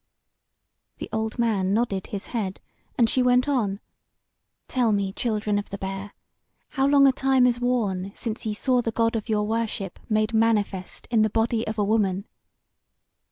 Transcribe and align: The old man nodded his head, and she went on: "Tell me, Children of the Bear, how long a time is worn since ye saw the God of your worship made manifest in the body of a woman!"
The 0.97 1.09
old 1.13 1.37
man 1.37 1.75
nodded 1.75 2.07
his 2.07 2.25
head, 2.33 2.59
and 2.97 3.07
she 3.07 3.21
went 3.21 3.47
on: 3.47 3.79
"Tell 4.67 4.91
me, 4.91 5.13
Children 5.13 5.59
of 5.59 5.69
the 5.69 5.77
Bear, 5.77 6.13
how 6.69 6.87
long 6.87 7.05
a 7.05 7.11
time 7.11 7.45
is 7.45 7.61
worn 7.61 8.11
since 8.15 8.43
ye 8.43 8.55
saw 8.55 8.81
the 8.81 8.89
God 8.91 9.15
of 9.15 9.29
your 9.29 9.45
worship 9.45 9.99
made 10.09 10.33
manifest 10.33 11.07
in 11.11 11.21
the 11.21 11.29
body 11.29 11.67
of 11.67 11.77
a 11.77 11.83
woman!" 11.83 12.25